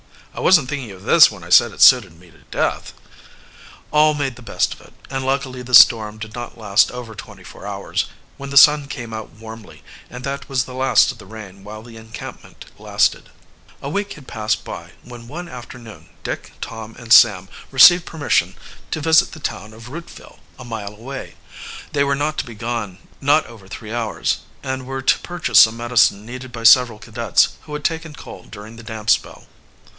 "I 0.33 0.39
wasn't 0.39 0.67
thinking 0.69 0.89
of 0.91 1.03
this 1.03 1.29
when 1.29 1.43
I 1.43 1.49
said 1.49 1.71
it 1.73 1.81
suited 1.81 2.17
me 2.17 2.31
to 2.31 2.41
death." 2.49 2.93
All 3.91 4.15
made 4.15 4.35
the 4.35 4.41
best 4.41 4.73
of 4.73 4.81
it, 4.81 4.93
and 5.11 5.23
luckily 5.25 5.61
the 5.61 5.75
storm 5.75 6.17
did 6.17 6.33
not 6.33 6.57
last 6.57 6.89
over 6.89 7.13
twenty 7.13 7.43
four 7.43 7.67
hours, 7.67 8.05
when 8.37 8.49
the 8.49 8.57
sun 8.57 8.87
came 8.87 9.13
out 9.13 9.29
warmly, 9.31 9.83
and 10.09 10.23
that 10.23 10.49
was 10.49 10.63
the 10.63 10.73
last 10.73 11.11
of 11.11 11.19
the 11.19 11.25
rain 11.27 11.63
while 11.63 11.83
the 11.83 11.97
encampment 11.97 12.65
lasted. 12.79 13.29
A 13.81 13.89
week 13.89 14.13
had 14.13 14.25
passed 14.27 14.63
by 14.63 14.93
when 15.03 15.27
one 15.27 15.47
afternoon 15.49 16.09
Dick, 16.23 16.53
Tom, 16.61 16.95
and 16.97 17.13
Sam 17.13 17.47
received 17.69 18.05
permission 18.05 18.55
to 18.89 19.01
visit 19.01 19.33
the 19.33 19.39
town 19.39 19.71
of 19.71 19.89
Rootville, 19.89 20.39
a 20.57 20.63
mile 20.65 20.93
away. 20.95 21.35
They 21.91 22.03
were 22.05 22.15
not 22.15 22.39
to 22.39 22.45
be 22.45 22.55
gone 22.55 22.97
not 23.19 23.45
over 23.45 23.67
three 23.67 23.93
hours, 23.93 24.39
and 24.63 24.87
were 24.87 25.03
to 25.03 25.19
purchase 25.19 25.59
some 25.59 25.77
medicine 25.77 26.25
needed 26.25 26.51
by 26.51 26.63
several 26.63 26.97
cadets 26.97 27.49
who 27.63 27.73
had 27.73 27.83
taken 27.83 28.15
cold 28.15 28.49
during 28.49 28.77
the 28.77 28.83
damp 28.83 29.11
spell. 29.11 29.45